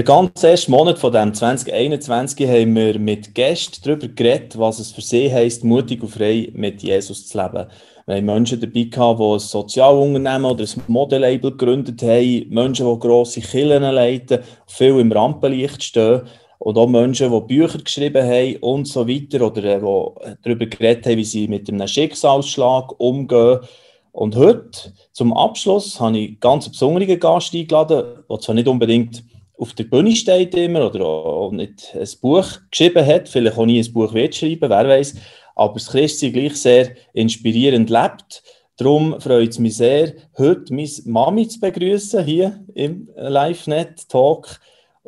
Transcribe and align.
Den 0.00 0.06
ganzen 0.06 0.46
ersten 0.46 0.70
Monat 0.70 0.98
von 0.98 1.12
dem 1.12 1.34
2021 1.34 2.48
haben 2.48 2.74
wir 2.74 2.98
mit 2.98 3.34
Gästen 3.34 3.82
darüber 3.84 4.08
geredet, 4.08 4.58
was 4.58 4.78
es 4.78 4.92
für 4.92 5.02
sie 5.02 5.30
heisst, 5.30 5.62
mutig 5.62 6.02
und 6.02 6.08
frei 6.08 6.50
mit 6.54 6.82
Jesus 6.82 7.28
zu 7.28 7.36
leben. 7.36 7.66
Wir 8.06 8.16
haben 8.16 8.24
Menschen 8.24 8.58
dabei 8.58 8.84
gehabt, 8.84 9.20
die 9.20 9.24
ein 9.24 9.38
Sozialunternehmen 9.38 10.50
oder 10.50 10.64
ein 10.64 10.82
Modelabel 10.86 11.50
gegründet 11.50 12.00
haben, 12.00 12.46
Menschen, 12.48 12.90
die 12.90 12.98
grosse 12.98 13.42
Kirchen 13.42 13.82
leiten, 13.82 14.38
viel 14.66 14.98
im 14.98 15.12
Rampenlicht 15.12 15.82
stehen 15.82 16.22
und 16.60 16.78
auch 16.78 16.88
Menschen, 16.88 17.30
die 17.30 17.40
Bücher 17.54 17.82
geschrieben 17.82 18.26
haben 18.26 18.56
und 18.62 18.88
so 18.88 19.06
weiter 19.06 19.46
oder 19.46 19.62
äh, 19.64 19.80
die 19.80 20.36
darüber 20.42 20.64
geredet 20.64 21.04
haben, 21.04 21.18
wie 21.18 21.24
sie 21.24 21.46
mit 21.46 21.68
einem 21.68 21.86
Schicksalsschlag 21.86 22.98
umgehen. 22.98 23.58
Und 24.12 24.34
heute, 24.34 24.94
zum 25.12 25.34
Abschluss, 25.34 26.00
habe 26.00 26.16
ich 26.16 26.40
ganz 26.40 26.64
einen 26.64 26.72
besonderen 26.72 27.20
Gast 27.20 27.54
eingeladen, 27.54 28.24
der 28.30 28.38
zwar 28.40 28.54
nicht 28.54 28.66
unbedingt 28.66 29.24
auf 29.60 29.74
der 29.74 29.84
Bühne 29.84 30.16
steht 30.16 30.54
immer 30.54 30.86
oder 30.86 31.04
auch 31.04 31.52
nicht 31.52 31.94
ein 31.94 32.08
Buch 32.22 32.46
geschrieben 32.70 33.06
hat, 33.06 33.28
vielleicht 33.28 33.58
auch 33.58 33.66
nie 33.66 33.78
ein 33.78 33.92
Buch 33.92 34.14
wird 34.14 34.34
schreiben, 34.34 34.70
wer 34.70 34.88
weiß, 34.88 35.14
aber 35.54 35.74
das 35.74 35.88
Christi 35.88 36.32
gleich 36.32 36.56
sehr 36.56 36.92
inspirierend 37.12 37.90
lebt. 37.90 38.42
Darum 38.78 39.20
freut 39.20 39.50
es 39.50 39.58
mich 39.58 39.76
sehr, 39.76 40.14
heute 40.38 40.72
meine 40.72 40.88
Mami 41.04 41.46
zu 41.46 41.60
begrüßen 41.60 42.24
hier 42.24 42.64
im 42.74 43.10
LiveNet-Talk. 43.14 44.58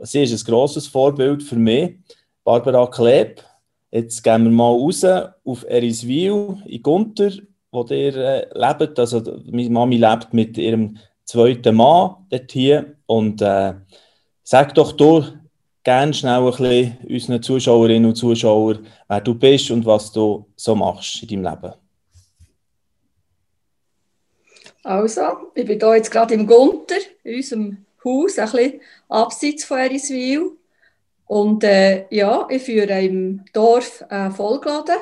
Sie 0.02 0.22
ist 0.22 0.32
ein 0.32 0.52
grosses 0.52 0.86
Vorbild 0.86 1.42
für 1.42 1.56
mich. 1.56 1.96
Barbara 2.44 2.86
Kleb. 2.86 3.42
Jetzt 3.90 4.22
gehen 4.22 4.44
wir 4.44 4.50
mal 4.50 4.72
raus 4.72 5.04
auf 5.04 5.64
Eriswil 5.66 6.58
in 6.66 6.82
Gunter, 6.82 7.30
wo 7.70 7.86
ihr 7.88 8.16
äh, 8.16 8.46
lebt. 8.52 8.98
Also, 8.98 9.22
meine 9.50 9.70
Mami 9.70 9.96
lebt 9.96 10.34
mit 10.34 10.58
ihrem 10.58 10.98
zweiten 11.24 11.76
Mann 11.76 12.16
dort 12.28 12.52
hier. 12.52 12.96
Und 13.06 13.40
äh, 13.40 13.74
Sag 14.44 14.74
doch 14.74 14.92
du 14.92 15.24
gerne 15.84 16.12
schnell 16.14 16.42
ein 16.42 16.50
bisschen 16.50 16.98
unseren 17.08 17.42
Zuschauerinnen 17.42 18.06
und 18.06 18.16
Zuschauern, 18.16 18.86
wer 19.08 19.20
du 19.20 19.34
bist 19.34 19.70
und 19.70 19.84
was 19.86 20.12
du 20.12 20.46
so 20.56 20.74
machst 20.74 21.22
in 21.22 21.42
deinem 21.42 21.54
Leben. 21.62 21.74
Also, 24.84 25.22
ich 25.54 25.64
bin 25.64 25.78
hier 25.78 25.96
jetzt 25.96 26.10
gerade 26.10 26.34
im 26.34 26.46
Gunter, 26.46 26.96
in 27.22 27.36
unserem 27.36 27.86
Haus, 28.04 28.38
ein 28.38 28.50
bisschen 28.50 28.80
abseits 29.08 29.64
von 29.64 29.78
Eriswil. 29.78 30.56
Und 31.26 31.62
äh, 31.62 32.06
ja, 32.10 32.46
ich 32.50 32.62
führe 32.62 33.00
im 33.00 33.44
Dorf 33.52 34.04
einen 34.08 34.32
Vollgladen 34.32 34.98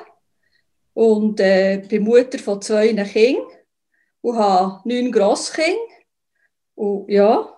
und 0.92 1.40
äh, 1.40 1.82
bin 1.88 2.04
Mutter 2.04 2.38
von 2.38 2.60
zwei 2.60 2.88
Kindern 2.88 3.46
und 4.20 4.36
habe 4.36 4.80
neun 4.84 5.10
Grosskinder. 5.10 5.78
Und 6.74 7.10
ja, 7.10 7.48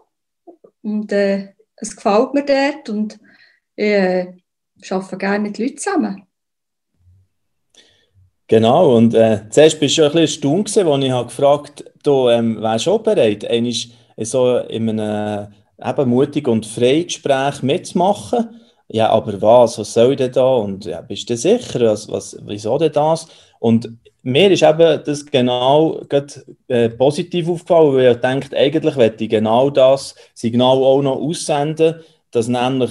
und 0.83 1.13
äh, 1.13 1.55
es 1.83 1.97
gefällt 1.97 2.33
mir 2.33 2.45
dort 2.45 2.89
und 2.89 3.19
ich 3.75 3.85
äh, 3.85 4.33
arbeite 4.91 5.19
gerne 5.19 5.41
mit 5.41 5.59
Leuten 5.59 5.79
zusammen. 5.79 6.27
Genau, 8.47 8.97
und 8.97 9.15
äh, 9.15 9.49
zuerst 9.51 9.81
bist 9.81 9.97
du 9.99 10.03
ein 10.03 10.13
bisschen 10.13 10.21
erstaunt, 10.21 10.77
als 10.77 11.05
ich 11.05 11.27
gefragt 11.29 11.85
habe, 12.07 12.33
ähm, 12.33 12.61
wärst 12.61 12.89
auch 12.89 13.03
bereit, 13.03 13.45
einmal 13.45 13.73
so 14.19 14.59
in 14.59 14.91
einem 14.91 15.49
eben 15.85 16.11
mutig 16.11 16.47
und 16.49 16.67
freien 16.67 17.07
Gespräch 17.07 17.63
mitzumachen? 17.63 18.62
Ja, 18.93 19.09
aber 19.09 19.41
was, 19.41 19.79
was 19.79 19.95
soll 19.95 20.17
denn 20.17 20.33
da? 20.33 20.45
Und 20.55 20.85
ja, 20.85 21.01
bist 21.01 21.31
du 21.31 21.37
sicher, 21.37 21.81
was, 21.81 22.11
was, 22.11 22.37
wieso 22.45 22.77
denn 22.77 22.93
das? 22.93 23.27
Und 23.59 23.89
mir 24.23 24.51
ist 24.51 24.63
eben 24.63 25.01
das 25.03 25.25
genau 25.25 26.03
äh, 26.69 26.91
positiv 26.91 27.49
aufgefallen, 27.49 27.95
weil 27.95 28.13
ich 28.13 28.19
denke, 28.19 28.55
eigentlich 28.55 28.97
möchte 28.97 29.25
ich 29.25 29.31
genau 29.31 29.71
das 29.71 30.15
Signal 30.35 30.77
auch 30.77 31.01
noch 31.01 31.17
aussenden, 31.17 32.01
dass 32.33 32.49
nämlich 32.49 32.91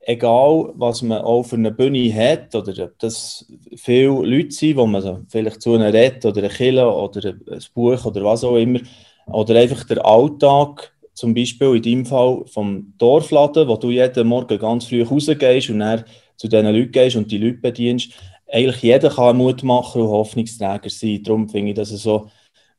egal, 0.00 0.72
was 0.76 1.02
man 1.02 1.20
auch 1.20 1.42
für 1.42 1.56
eine 1.56 1.72
Bühne 1.72 2.10
hat, 2.14 2.54
oder 2.54 2.84
ob 2.84 2.98
das 2.98 3.44
viele 3.76 4.08
Leute 4.08 4.50
sind, 4.50 4.78
wo 4.78 4.86
man 4.86 5.02
so 5.02 5.20
vielleicht 5.28 5.60
zu 5.60 5.74
einer 5.74 5.92
redet, 5.92 6.24
oder 6.24 6.42
ein 6.42 6.48
Killer, 6.48 6.96
oder 6.96 7.28
ein 7.28 7.64
Buch, 7.74 8.02
oder 8.06 8.24
was 8.24 8.44
auch 8.44 8.56
immer, 8.56 8.80
oder 9.26 9.56
einfach 9.56 9.84
der 9.84 10.04
Alltag, 10.06 10.93
zum 11.14 11.32
Beispiel 11.32 11.76
in 11.76 11.82
deinem 11.82 12.06
Fall 12.06 12.44
vom 12.46 12.92
Dorfladen, 12.98 13.68
wo 13.68 13.76
du 13.76 13.90
jeden 13.90 14.26
Morgen 14.26 14.58
ganz 14.58 14.86
früh 14.86 15.02
rausgehst 15.02 15.70
und 15.70 15.78
dann 15.78 16.04
zu 16.36 16.48
diesen 16.48 16.66
Leuten 16.66 16.92
gehst 16.92 17.16
und 17.16 17.30
die 17.30 17.38
Leute 17.38 17.58
bedienst, 17.58 18.12
eigentlich 18.52 18.82
jeder 18.82 19.10
kann 19.10 19.36
Mut 19.36 19.62
machen 19.62 20.02
und 20.02 20.08
Hoffnungsträger 20.08 20.90
sein. 20.90 21.22
Darum 21.22 21.48
finde 21.48 21.70
ich 21.70 21.76
das 21.76 21.90
so 21.90 22.30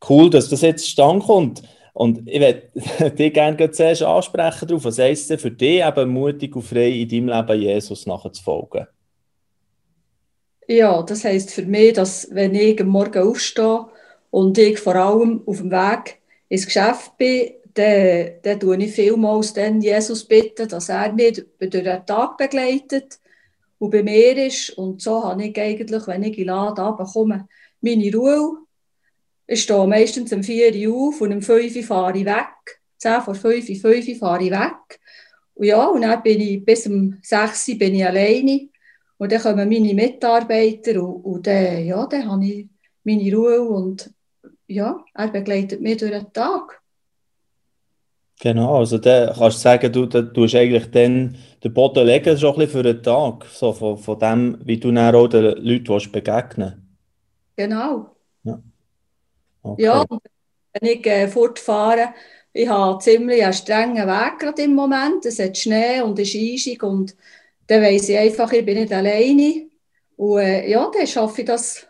cool, 0.10 0.30
dass 0.30 0.50
das 0.50 0.62
jetzt 0.62 0.86
zustande 0.86 1.26
kommt. 1.26 1.64
Und 1.94 2.28
ich 2.28 2.40
werde 2.40 2.70
dich 3.18 3.34
gerne 3.34 3.72
zuerst 3.72 4.04
ansprechen 4.04 4.68
darauf. 4.68 4.86
Was 4.86 5.00
heisst 5.00 5.32
es 5.32 5.42
für 5.42 5.52
dich, 5.52 5.84
eben 5.84 6.10
mutig 6.10 6.56
und 6.56 6.64
frei 6.64 6.90
in 6.90 7.08
deinem 7.08 7.30
Leben 7.30 7.62
Jesus 7.62 8.06
nachzufolgen? 8.06 8.88
Ja, 10.68 11.02
das 11.04 11.24
heisst 11.24 11.52
für 11.52 11.64
mich, 11.64 11.94
dass 11.94 12.28
wenn 12.32 12.56
ich 12.56 12.82
am 12.82 12.88
Morgen 12.88 13.28
aufstehe 13.28 13.86
und 14.32 14.58
ich 14.58 14.80
vor 14.80 14.96
allem 14.96 15.44
auf 15.46 15.58
dem 15.58 15.72
Weg 15.72 16.20
ins 16.50 16.66
Geschäft 16.66 17.18
bin, 17.18 17.52
dann, 17.76 18.32
dann 18.42 18.60
tue 18.60 18.78
ich 18.78 18.92
vielmals 18.92 19.54
dann 19.54 19.82
Jesus 19.82 20.24
bitten, 20.24 20.68
dass 20.68 20.90
er 20.90 21.12
mich 21.14 21.44
durch 21.60 21.70
den 21.70 22.06
Tag 22.06 22.38
begleitet 22.38 23.20
und 23.78 23.92
bei 23.92 24.02
mir 24.02 24.48
ist. 24.48 24.72
Und 24.72 25.02
so 25.02 25.24
habe 25.24 25.46
ich 25.46 25.60
eigentlich, 25.60 26.08
wenn 26.08 26.24
ich 26.24 26.38
in 26.38 26.46
den 26.46 26.48
Laden 26.48 27.48
meine 27.82 28.16
Ruhe. 28.16 28.58
Ich 29.48 29.64
stehe 29.64 29.86
meistens 29.86 30.34
um 30.34 30.42
4 30.42 30.90
Uhr 30.90 31.10
auf 31.10 31.22
und 31.22 31.34
um 31.34 31.42
5 31.42 31.76
Uhr 31.76 31.84
fahre 31.84 32.18
ich 32.18 32.26
weg. 32.26 32.82
10 32.98 33.22
vor 33.22 33.36
5 33.36 33.70
Uhr, 33.70 33.76
5 33.76 34.08
Uhr 34.08 34.16
fahre 34.16 34.44
ich 34.44 34.52
weg. 34.52 35.00
Und 35.54 35.66
ja, 35.66 35.86
und 35.86 36.02
dann 36.02 36.24
bin 36.24 36.40
ich 36.42 36.66
bis 36.66 36.88
um 36.88 37.18
6 37.22 37.70
Uhr 37.70 37.78
bin 37.78 37.96
ich 37.96 38.06
alleine. 38.06 38.70
Und 39.18 39.32
dann 39.32 39.42
kommen 39.42 39.70
meine 39.70 39.94
Mitarbeiter 39.94 41.04
und, 41.04 41.24
und 41.24 41.48
dann, 41.48 41.86
ja, 41.86 42.06
dann 42.08 42.32
habe 42.32 42.46
ich 42.46 42.68
meine 43.04 43.36
Ruhe 43.36 43.62
und 43.62 44.10
ja, 44.68 45.04
er 45.14 45.28
begleitet 45.28 45.82
mich 45.82 45.98
durch 45.98 46.12
den 46.12 46.34
Tag. 46.34 46.82
Genau, 48.40 48.80
also 48.80 48.98
da 48.98 49.34
kannst 49.38 49.58
du 49.58 49.62
sagen, 49.62 49.92
du, 49.92 50.06
da, 50.06 50.22
du 50.22 50.44
hast 50.44 50.56
eigentlich 50.56 50.92
dann 50.92 51.38
den 51.64 51.74
Boden 51.74 52.06
legen, 52.06 52.38
schon 52.38 52.54
ein 52.54 52.60
bisschen 52.60 52.72
für 52.72 52.84
den 52.84 53.02
Tag, 53.02 53.46
so 53.46 53.72
von, 53.72 53.98
von 53.98 54.20
dem, 54.20 54.58
wie 54.64 54.78
du 54.78 54.92
dann 54.92 55.16
auch 55.16 55.28
den 55.28 55.44
Leuten 55.44 55.88
willst 55.88 56.12
begegnen. 56.12 56.98
Genau. 57.56 58.16
Ja, 58.44 58.62
okay. 59.64 59.84
ja 59.84 60.06
wenn 60.80 60.90
ich 60.90 61.06
äh, 61.06 61.28
fortfahre, 61.28 62.14
ich 62.52 62.68
habe 62.68 63.00
ziemlich 63.00 63.44
einen 63.44 63.54
strengen 63.54 64.08
Weg 64.08 64.40
gerade 64.40 64.64
im 64.64 64.76
Moment, 64.76 65.26
es 65.26 65.40
hat 65.40 65.58
Schnee 65.58 66.02
und 66.02 66.20
es 66.20 66.34
ist 66.34 66.42
eisig 66.42 66.84
und 66.84 67.16
dann 67.68 67.82
weiss 67.82 68.10
ich 68.10 68.18
einfach, 68.18 68.52
ich 68.52 68.66
bin 68.66 68.78
nicht 68.78 68.94
alleine. 68.94 69.70
Und 70.18 70.40
äh, 70.40 70.70
ja, 70.70 70.90
dann 70.94 71.08
schaffe 71.08 71.42
ich 71.42 71.48
das 71.48 71.88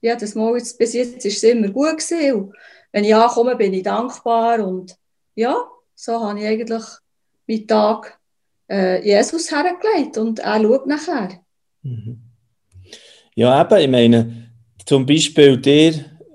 jedes 0.00 0.34
Mal, 0.34 0.56
jetzt, 0.56 0.78
bis 0.78 0.94
jetzt 0.94 1.24
ist 1.24 1.36
es 1.36 1.42
immer 1.42 1.68
gut 1.68 1.98
gewesen. 1.98 2.34
Und 2.34 2.54
wenn 2.92 3.04
ich 3.04 3.14
ankomme, 3.14 3.56
bin 3.56 3.74
ich 3.74 3.82
dankbar 3.82 4.66
und 4.66 4.96
ja, 5.34 5.54
so 5.94 6.20
habe 6.20 6.40
ich 6.40 6.46
eigentlich 6.46 6.82
meinen 7.46 7.66
Tag 7.66 8.18
äh, 8.70 9.04
Jesus 9.04 9.50
hergelegt 9.50 10.18
und 10.18 10.38
er 10.38 10.60
schaut 10.60 10.86
nachher. 10.86 11.40
Mhm. 11.82 12.20
Ja, 13.34 13.62
eben, 13.62 13.80
ich 13.80 13.88
meine, 13.88 14.52
zum 14.84 15.06
Beispiel 15.06 15.56
dir, 15.56 15.92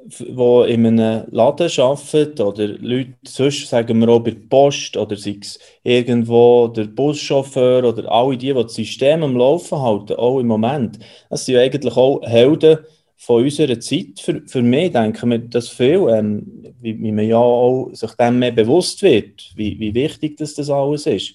die 0.08 0.74
in 0.74 0.86
einem 0.86 1.26
Laden 1.32 1.70
arbeiten 1.80 2.42
oder 2.42 2.68
Leute, 2.68 3.14
sonst 3.26 3.68
sagen 3.68 4.00
wir 4.00 4.10
auch 4.10 4.22
bei 4.22 4.32
der 4.32 4.42
Post 4.50 4.96
oder 4.96 5.18
sei 5.18 5.38
es 5.42 5.60
irgendwo 5.84 6.70
der 6.70 6.86
Buschauffeur 6.86 7.84
oder 7.84 8.10
alle 8.10 8.38
die, 8.38 8.54
die 8.54 8.54
das 8.54 8.74
System 8.74 9.24
am 9.24 9.36
Laufen 9.36 9.80
halten, 9.80 10.16
auch 10.16 10.40
im 10.40 10.48
Moment, 10.48 10.98
das 11.30 11.46
sind 11.46 11.56
ja 11.56 11.62
eigentlich 11.62 11.96
auch 11.98 12.22
Helden, 12.24 12.80
von 13.18 13.44
unserer 13.44 13.80
Zeit, 13.80 14.20
für, 14.22 14.44
für 14.46 14.62
mich 14.62 14.92
denken 14.92 15.32
wir 15.32 15.40
das 15.40 15.70
viel, 15.70 16.08
ähm, 16.10 16.64
wie, 16.80 17.02
wie 17.02 17.12
man 17.12 17.28
ja 17.28 17.38
auch 17.38 17.90
sich 17.92 18.12
dem 18.12 18.40
mehr 18.40 18.52
bewusst 18.52 19.02
wird, 19.02 19.52
wie, 19.56 19.78
wie 19.80 19.94
wichtig 19.94 20.38
das, 20.38 20.54
das 20.54 20.70
alles 20.70 21.08
ist. 21.08 21.34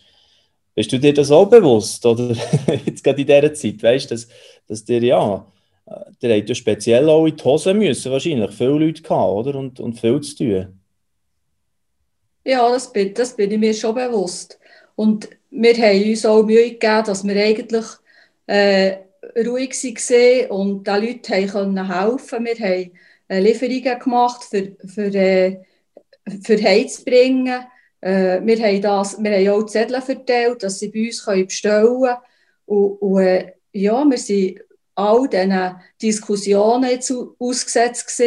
Bist 0.74 0.92
du 0.92 0.98
dir 0.98 1.12
das 1.12 1.32
auch 1.32 1.46
bewusst, 1.46 2.06
oder 2.06 2.34
jetzt 2.86 3.02
gerade 3.02 3.20
in 3.20 3.26
dieser 3.26 3.52
Zeit, 3.52 3.82
weißt 3.82 4.10
du, 4.10 4.14
dass, 4.14 4.28
dass 4.68 4.84
dir 4.84 5.02
ja, 5.02 5.44
äh, 5.86 5.92
der 6.22 6.38
hat 6.38 6.48
ja 6.48 6.54
speziell 6.54 7.08
auch 7.10 7.26
in 7.26 7.36
die 7.36 7.44
Hose 7.44 7.74
müssen, 7.74 8.12
wahrscheinlich, 8.12 8.52
viele 8.52 8.78
Leute 8.78 9.02
gehabt, 9.02 9.32
oder, 9.32 9.56
und, 9.56 9.80
und 9.80 9.98
viel 9.98 10.20
zu 10.20 10.36
tun. 10.36 10.80
Ja, 12.44 12.70
das 12.70 12.92
bin, 12.92 13.12
das 13.12 13.34
bin 13.34 13.50
ich 13.50 13.58
mir 13.58 13.74
schon 13.74 13.94
bewusst. 13.94 14.58
Und 14.94 15.28
wir 15.50 15.74
haben 15.74 16.08
uns 16.08 16.24
auch 16.24 16.44
Mühe 16.44 16.70
gegeben, 16.70 17.04
dass 17.06 17.26
wir 17.26 17.36
eigentlich 17.36 17.86
äh, 18.46 18.98
ruhig 19.36 19.72
waren 19.72 20.50
und 20.50 20.86
den 20.86 21.02
Leuten 21.02 21.48
können 21.48 21.88
helfen 21.88 22.44
Wir 22.44 22.54
haben 22.54 22.90
äh, 23.28 23.40
Lieferungen 23.40 23.98
gemacht, 23.98 24.44
für, 24.44 24.76
für, 24.86 25.14
äh, 25.14 25.60
für 26.42 26.62
heimzubringen. 26.62 27.64
Äh, 28.00 28.40
wir, 28.44 28.58
haben 28.58 28.82
wir 29.24 29.32
haben 29.32 29.48
auch 29.48 29.66
Zettel 29.66 30.00
verteilt, 30.00 30.62
dass 30.62 30.78
sie 30.78 30.88
bei 30.88 31.06
uns 31.06 31.24
bestellen 31.24 32.00
können. 32.00 32.16
Und, 32.66 33.02
und 33.02 33.52
ja, 33.72 34.04
wir 34.04 34.18
waren 34.18 34.60
all 34.94 35.28
diesen 35.28 35.76
Diskussionen 36.00 36.90
jetzt 36.90 37.12
ausgesetzt 37.38 38.20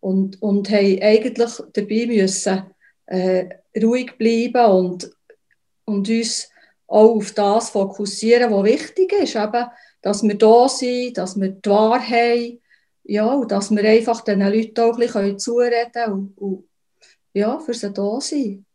und, 0.00 0.42
und 0.42 0.70
haben 0.70 1.02
eigentlich 1.02 1.52
dabei 1.72 2.06
müssen, 2.06 2.62
äh, 3.06 3.48
ruhig 3.80 4.18
bleiben 4.18 4.72
und, 4.72 5.10
und 5.84 6.08
uns 6.08 6.50
auch 6.86 7.16
auf 7.16 7.32
das 7.32 7.70
fokussieren, 7.70 8.52
was 8.52 8.64
wichtig 8.64 9.12
ist. 9.12 9.36
Eben, 9.36 9.66
dass 10.04 10.22
wir 10.22 10.36
da 10.36 10.68
sind, 10.68 11.16
dass 11.16 11.40
wir 11.40 11.48
die 11.48 11.70
Wahrheit 11.70 12.10
haben, 12.10 12.60
ja, 13.04 13.32
und 13.32 13.50
dass 13.50 13.70
wir 13.70 13.82
einfach 13.84 14.20
den 14.20 14.40
Leuten 14.40 14.78
auch 14.80 14.92
ein 14.92 15.00
bisschen 15.00 15.38
zureden 15.38 15.92
können 15.92 16.12
und, 16.12 16.38
und 16.38 16.64
ja, 17.32 17.58
für 17.58 17.72
sie 17.72 17.90
da 17.90 18.20
sein. 18.20 18.66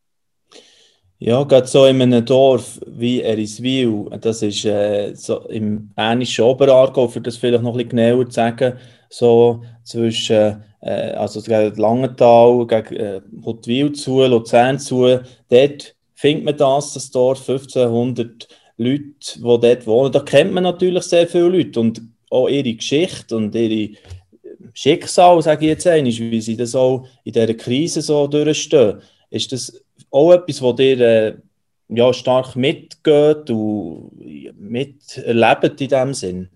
Ja, 1.20 1.44
gerade 1.44 1.68
so 1.68 1.86
in 1.86 2.02
einem 2.02 2.26
Dorf 2.26 2.80
wie 2.88 3.22
Eriswil, 3.22 4.10
das 4.22 4.42
ist 4.42 4.66
äh, 4.66 5.14
so 5.14 5.42
im 5.50 5.90
bernischen 5.90 6.46
Oberaargau, 6.46 7.08
für 7.08 7.22
das 7.22 7.38
vielleicht 7.38 7.62
noch 7.62 7.74
ein 7.74 7.78
bisschen 7.78 7.90
genauer 7.90 8.26
zu 8.26 8.32
sagen, 8.32 8.80
so 9.10 9.62
zwischen 9.84 10.64
äh, 10.82 11.12
also 11.12 11.42
gegen 11.42 11.76
Langenthal, 11.76 12.66
gegen 12.66 12.96
äh, 12.96 13.94
zu, 13.94 14.26
Luzern 14.26 14.80
zu, 14.80 15.20
dort 15.50 15.96
findet 16.16 16.46
man 16.46 16.58
das, 16.58 16.94
das 16.94 17.12
Dorf, 17.12 17.48
1500 17.48 18.48
Leute, 18.80 19.36
die 19.36 19.42
dort 19.42 19.86
wohnen. 19.86 20.12
Da 20.12 20.22
kennt 20.22 20.54
man 20.54 20.64
natürlich 20.64 21.04
sehr 21.04 21.28
viele 21.28 21.50
Leute 21.50 21.80
und 21.80 22.02
auch 22.30 22.48
ihre 22.48 22.74
Geschichte 22.74 23.36
und 23.36 23.54
ihre 23.54 23.96
Schicksal, 24.74 25.42
sage 25.42 25.66
ich 25.66 25.70
jetzt 25.70 25.88
einmal, 25.88 26.12
wie 26.12 26.42
sie 26.42 26.56
das 26.56 26.76
auch 26.76 27.06
in 27.26 27.34
dieser 27.34 27.54
Krise 27.54 28.02
so 28.02 28.26
durchstehen. 28.28 29.02
Ist 29.30 29.52
das 29.52 29.82
auch 30.10 30.32
etwas, 30.32 30.62
was 30.62 30.76
dir 30.76 31.00
äh, 31.00 31.34
ja, 31.90 32.14
stark 32.14 32.56
mitgeht 32.56 33.50
und 33.50 34.12
miterlebt 34.58 35.82
in 35.82 35.88
diesem 35.90 36.14
Sinn? 36.14 36.50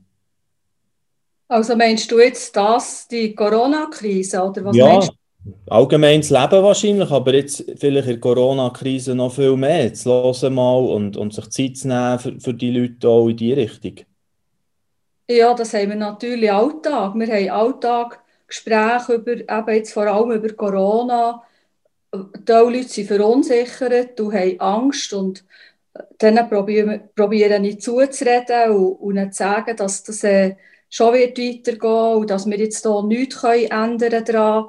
Also 1.50 1.76
meinst 1.76 2.10
du 2.10 2.20
jetzt 2.20 2.56
das, 2.56 3.08
die 3.08 3.36
Corona-Krise, 3.36 4.42
oder 4.42 4.64
was 4.66 4.76
ja, 4.76 4.88
meinst 4.88 5.10
du? 5.10 5.14
Allgemeines 5.68 6.30
Leben 6.30 6.64
wahrscheinlich, 6.64 7.12
aber 7.12 7.34
jetzt 7.34 7.66
vielleicht 7.78 8.08
in 8.08 8.14
der 8.14 8.20
Corona-Krise 8.20 9.16
noch 9.16 9.34
viel 9.34 9.56
mehr, 9.58 9.94
zu 9.94 10.10
hören 10.10 10.54
mal 10.54 10.78
und, 10.78 11.18
und 11.18 11.34
sich 11.34 11.50
Zeit 11.50 11.78
zu 11.78 11.88
nehmen 11.88 12.20
für, 12.20 12.40
für 12.40 12.54
die 12.54 12.72
Leute 12.72 13.08
auch 13.08 13.28
in 13.28 13.38
diese 13.38 13.58
Richtung. 13.58 13.96
Ja, 15.30 15.54
das 15.54 15.74
haben 15.74 15.90
wir 15.90 15.96
natürlich 15.96 16.52
Alltag. 16.52 17.16
Wir 17.16 17.28
haben 17.28 17.50
Alltag 17.50 18.20
Gespräche 18.48 19.14
über, 19.14 19.34
eben 19.34 19.76
jetzt 19.76 19.94
vor 19.94 20.06
allem 20.06 20.32
über 20.32 20.54
Corona, 20.54 21.44
die 22.14 22.52
Leute 22.52 22.88
sind 22.88 23.08
verunsichert 23.08 24.20
und 24.20 24.34
haben 24.34 24.60
Angst 24.60 25.14
und 25.14 25.44
dann 26.20 26.50
probieren, 26.50 27.10
probieren 27.16 27.64
nicht 27.64 27.82
zuzureden 27.82 28.72
und, 28.72 29.18
und 29.18 29.34
zu 29.34 29.38
sagen, 29.38 29.76
dass 29.76 30.04
das 30.04 30.24
äh, 30.24 30.56
schon 30.90 31.14
wird 31.14 31.38
weitergehen 31.38 32.18
und 32.18 32.30
dass 32.30 32.46
wir 32.46 32.58
jetzt 32.58 32.84
hier 32.84 33.04
nichts 33.04 33.42
können 33.42 33.72
ändern 33.72 34.24
daran, 34.26 34.66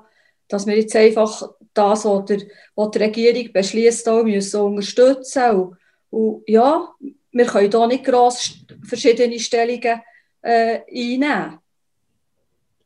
dass 0.54 0.66
wir 0.66 0.76
jetzt 0.76 0.96
einfach 0.96 1.50
das, 1.72 2.04
was, 2.04 2.24
der, 2.26 2.38
was 2.74 2.90
die 2.92 2.98
Regierung 2.98 3.52
beschließt, 3.52 4.08
auch 4.08 4.22
müssen 4.22 4.60
unterstützen 4.60 5.50
und, 5.50 5.76
und 6.10 6.42
ja, 6.46 6.88
wir 7.32 7.46
können 7.46 7.70
hier 7.70 7.86
nicht 7.88 8.04
gross 8.04 8.64
verschiedene 8.84 9.38
Stellungen 9.38 10.00
äh, 10.42 10.80
einnehmen, 10.88 11.58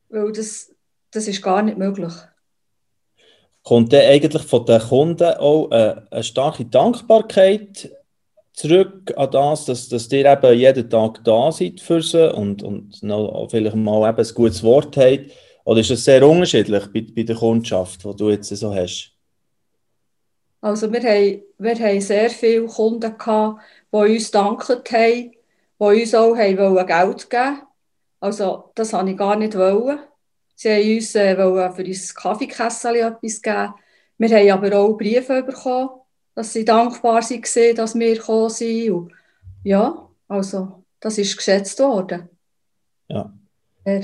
weil 0.08 0.32
das, 0.32 0.74
das 1.10 1.28
ist 1.28 1.42
gar 1.42 1.62
nicht 1.62 1.78
möglich 1.78 2.12
kommt 3.68 3.92
dann 3.92 4.06
eigentlich 4.06 4.42
von 4.44 4.64
den 4.64 4.80
Kunden 4.80 5.34
auch 5.34 5.70
eine, 5.70 6.06
eine 6.10 6.22
starke 6.22 6.64
Dankbarkeit 6.64 7.90
zurück 8.54 9.12
an 9.14 9.30
das, 9.30 9.66
dass, 9.66 9.88
dass 9.90 10.10
ihr 10.10 10.24
eben 10.24 10.58
jeden 10.58 10.88
Tag 10.88 11.22
da 11.22 11.52
seid 11.52 11.80
für 11.80 12.00
sie 12.00 12.32
und, 12.32 12.62
und 12.62 13.02
noch 13.02 13.48
vielleicht 13.50 13.76
mal 13.76 14.08
eben 14.08 14.18
ein 14.18 14.34
gutes 14.34 14.62
Wort 14.62 14.96
habt? 14.96 15.30
Oder 15.68 15.80
ist 15.80 15.90
das 15.90 16.02
sehr 16.02 16.26
unterschiedlich 16.26 16.86
bei, 16.94 17.06
bei 17.14 17.24
der 17.24 17.36
Kundschaft, 17.36 18.02
die 18.02 18.16
du 18.16 18.30
jetzt 18.30 18.48
so 18.48 18.74
hast? 18.74 19.12
Also 20.62 20.90
wir 20.90 21.02
haben, 21.02 21.42
wir 21.58 21.74
haben 21.74 22.00
sehr 22.00 22.30
viele 22.30 22.64
Kunden 22.64 23.18
gehabt, 23.18 23.60
die 23.92 23.96
uns 23.96 24.30
dankt 24.30 24.70
haben, 24.70 25.30
die 25.30 25.34
uns 25.78 26.14
auch 26.14 26.34
haben 26.34 26.86
Geld 26.86 27.28
geben 27.28 27.60
Also 28.18 28.70
das 28.74 28.94
wollte 28.94 29.10
ich 29.10 29.16
gar 29.18 29.36
nicht. 29.36 29.58
Wollen. 29.58 29.98
Sie 30.54 30.70
haben 30.70 30.94
uns 30.96 31.14
äh, 31.14 31.36
für 31.36 31.84
uns 31.84 32.14
Kaffeekessel 32.14 32.96
etwas 32.96 33.42
geben. 33.42 33.74
Wir 34.16 34.38
haben 34.38 34.64
aber 34.64 34.78
auch 34.78 34.96
Briefe 34.96 35.42
bekommen, 35.42 35.90
dass 36.34 36.54
sie 36.54 36.64
dankbar 36.64 37.16
waren, 37.16 37.74
dass 37.74 37.94
wir 37.94 38.14
gekommen 38.14 38.48
sind. 38.48 38.90
Und 38.90 39.12
ja, 39.64 40.08
also 40.28 40.82
das 40.98 41.18
ist 41.18 41.36
geschätzt 41.36 41.78
worden. 41.78 42.26
Ja. 43.08 43.30
ja. 43.84 44.00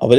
Aber 0.00 0.18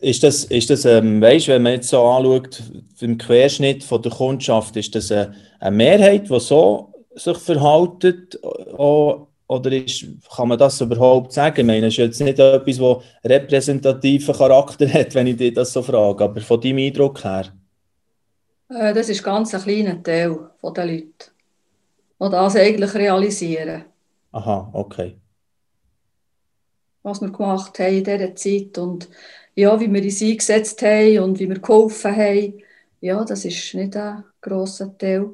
ist 0.00 0.24
das, 0.24 0.44
ist 0.44 0.70
das 0.70 0.84
ähm, 0.84 1.20
weißt, 1.22 1.46
wenn 1.46 1.62
man 1.62 1.74
jetzt 1.74 1.88
so 1.88 2.02
anschaut, 2.02 2.60
im 3.00 3.16
Querschnitt 3.16 3.84
von 3.84 4.02
der 4.02 4.10
Kundschaft, 4.10 4.76
ist 4.76 4.92
das 4.94 5.12
eine, 5.12 5.34
eine 5.60 5.76
Mehrheit, 5.76 6.28
die 6.28 6.40
so 6.40 6.92
sich 7.14 7.38
verhaltet, 7.38 8.42
auch 8.42 9.28
oder 9.46 9.70
ist, 9.70 10.04
kann 10.34 10.48
man 10.48 10.58
das 10.58 10.80
überhaupt 10.80 11.32
sagen? 11.32 11.60
Ich 11.60 11.66
meine, 11.66 11.86
es 11.86 11.94
ist 11.94 11.98
jetzt 11.98 12.20
nicht 12.20 12.40
etwas, 12.40 12.78
das 12.78 13.30
repräsentativen 13.30 14.34
Charakter 14.34 14.88
hat, 14.92 15.14
wenn 15.14 15.28
ich 15.28 15.36
dich 15.36 15.54
das 15.54 15.72
so 15.72 15.82
frage, 15.82 16.24
aber 16.24 16.40
von 16.40 16.60
deinem 16.60 16.78
Eindruck 16.78 17.22
her? 17.22 17.52
Äh, 18.68 18.92
das 18.92 19.08
ist 19.10 19.22
ganz 19.22 19.54
ein 19.54 19.60
kleiner 19.60 20.02
Teil 20.02 20.50
der 20.60 20.86
Leute, 20.86 21.26
die 22.20 22.30
das 22.30 22.56
eigentlich 22.56 22.94
realisieren. 22.94 23.84
Aha, 24.32 24.70
okay. 24.72 25.16
Was 27.04 27.20
wir 27.20 27.30
gemacht 27.30 27.78
haben 27.78 27.98
in 27.98 28.04
dieser 28.04 28.34
Zeit 28.34 28.76
und 28.78 29.08
ja, 29.54 29.78
wie 29.78 29.92
wir 29.92 30.02
uns 30.02 30.22
eingesetzt 30.22 30.82
haben 30.82 31.18
und 31.20 31.38
wie 31.38 31.48
wir 31.48 31.60
geholfen 31.60 32.16
haben, 32.16 32.62
ja, 33.00 33.24
das 33.24 33.44
war 33.44 33.80
nicht 33.80 33.96
ein 33.96 34.24
grosser 34.40 34.96
Teil 34.98 35.30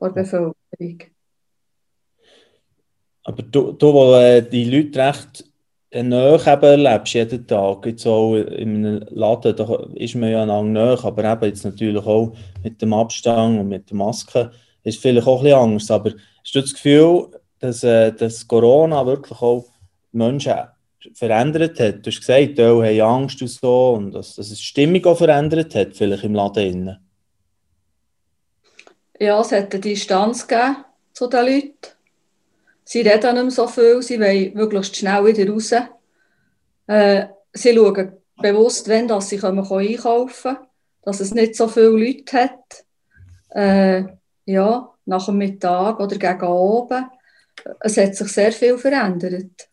der 0.00 0.08
Bevölkerung. 0.10 0.98
Aber 3.22 3.42
du, 3.42 3.72
du 3.72 3.92
wo 3.92 4.14
äh, 4.16 4.42
die 4.42 4.64
Leute 4.64 4.98
recht 4.98 5.44
äh, 5.90 6.02
nahe 6.02 6.34
eben 6.34 6.62
erlebst, 6.62 7.14
jeden 7.14 7.46
Tag, 7.46 7.86
jetzt 7.86 8.06
auch 8.06 8.34
in 8.34 8.84
einem 8.84 9.06
Laden, 9.10 9.56
da 9.56 9.86
ist 9.94 10.16
man 10.16 10.30
ja 10.30 10.42
einander 10.42 10.96
nahe, 10.96 11.04
aber 11.04 11.24
eben 11.24 11.44
jetzt 11.44 11.64
natürlich 11.64 12.04
auch 12.04 12.36
mit 12.62 12.82
dem 12.82 12.92
Abstand 12.92 13.60
und 13.60 13.68
mit 13.68 13.88
der 13.88 13.96
Maske 13.96 14.50
ist 14.82 15.00
vielleicht 15.00 15.26
auch 15.26 15.38
ein 15.38 15.44
bisschen 15.44 15.58
Angst. 15.58 15.90
Aber 15.90 16.10
hast 16.10 16.54
du 16.54 16.60
das 16.60 16.74
Gefühl, 16.74 17.28
dass, 17.60 17.84
äh, 17.84 18.12
dass 18.12 18.46
Corona 18.46 19.06
wirklich 19.06 19.40
auch 19.40 19.64
Menschen 20.14 20.54
verändert 21.14 21.78
hat? 21.80 22.06
Du 22.06 22.10
hast 22.10 22.20
gesagt, 22.20 22.58
die 22.58 22.62
haben 22.62 23.00
Angst 23.00 23.42
und 23.42 23.48
so 23.48 23.94
und 23.94 24.12
dass, 24.12 24.36
dass 24.36 24.50
es 24.50 24.58
die 24.58 24.64
Stimmung 24.64 25.04
auch 25.04 25.18
verändert 25.18 25.74
hat, 25.74 25.96
vielleicht 25.96 26.24
im 26.24 26.34
Laden. 26.34 26.98
Ja, 29.18 29.40
es 29.40 29.52
hat 29.52 29.72
eine 29.72 29.80
Distanz 29.80 30.46
gegeben 30.46 30.76
zu 31.12 31.28
den 31.28 31.46
Leuten. 31.46 31.94
Sie 32.84 33.00
reden 33.00 33.34
nicht 33.34 33.42
mehr 33.42 33.50
so 33.50 33.66
viel, 33.66 34.02
sie 34.02 34.20
wollen 34.20 34.54
möglichst 34.54 34.96
schnell 34.96 35.24
wieder 35.24 35.50
raus. 35.50 35.72
Äh, 36.86 37.26
sie 37.52 37.74
schauen 37.74 38.12
bewusst, 38.36 38.88
wenn 38.88 39.08
dass 39.08 39.28
sie 39.28 39.38
können 39.38 39.60
einkaufen 39.60 40.54
können, 40.56 40.66
dass 41.02 41.20
es 41.20 41.32
nicht 41.32 41.54
so 41.54 41.68
viele 41.68 41.88
Leute 41.88 42.36
hat. 42.36 42.84
Äh, 43.50 44.04
ja, 44.46 44.94
nach 45.06 45.26
dem 45.26 45.38
Mittag 45.38 46.00
oder 46.00 46.16
gegen 46.16 46.42
oben. 46.42 47.06
Es 47.80 47.96
hat 47.96 48.16
sich 48.16 48.28
sehr 48.28 48.52
viel 48.52 48.76
verändert. 48.76 49.68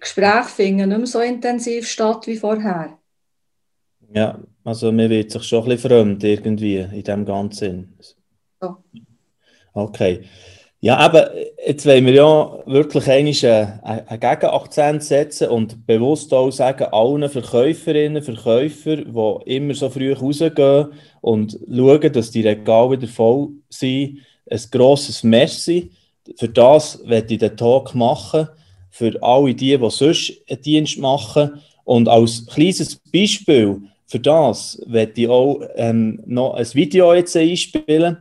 Gespräche 0.00 0.48
finden 0.48 0.88
nicht 0.88 0.98
mehr 0.98 1.06
so 1.06 1.20
intensiv 1.20 1.88
statt 1.88 2.26
wie 2.26 2.36
vorher. 2.36 2.98
Ja, 4.12 4.38
also 4.64 4.90
man 4.92 5.10
wird 5.10 5.30
sich 5.30 5.42
schon 5.42 5.62
ein 5.64 5.68
bisschen 5.70 5.90
fremd 5.90 6.24
irgendwie 6.24 6.76
in 6.76 7.02
dem 7.02 7.24
Ganzen. 7.24 7.98
So. 8.60 8.76
Okay. 9.74 10.24
Ja, 10.80 10.96
aber 10.98 11.32
jetzt 11.66 11.86
wollen 11.86 12.06
wir 12.06 12.14
ja 12.14 12.58
wirklich 12.66 13.08
einen, 13.08 13.34
einen 13.82 14.20
Gegenakzent 14.20 15.02
setzen 15.02 15.48
und 15.48 15.84
bewusst 15.86 16.32
auch 16.32 16.52
sagen, 16.52 16.84
allen 16.92 17.28
Verkäuferinnen, 17.28 18.22
Verkäufer, 18.22 18.96
die 18.96 19.56
immer 19.56 19.74
so 19.74 19.90
früh 19.90 20.12
rausgehen 20.12 20.92
und 21.20 21.58
schauen, 21.68 22.12
dass 22.12 22.30
die 22.30 22.46
Regale 22.46 22.92
wieder 22.92 23.08
voll 23.08 23.48
sind, 23.68 24.20
ein 24.48 24.60
grosses 24.70 25.24
Merci. 25.24 25.90
Für 26.36 26.48
das 26.48 27.00
werde 27.04 27.34
ich 27.34 27.40
den 27.40 27.56
Talk 27.56 27.96
machen, 27.96 28.48
für 28.90 29.22
alle 29.22 29.54
die, 29.54 29.76
die 29.76 29.90
sonst 29.90 30.32
einen 30.48 30.62
Dienst 30.62 30.98
machen. 30.98 31.60
Und 31.84 32.08
als 32.08 32.46
kleines 32.46 32.96
Beispiel 33.12 33.80
für 34.06 34.20
das 34.20 34.80
werde 34.86 35.20
ich 35.20 35.28
auch 35.28 35.60
ähm, 35.76 36.22
noch 36.26 36.54
ein 36.54 36.66
Video 36.74 37.12
jetzt 37.12 37.36
einspielen 37.36 38.18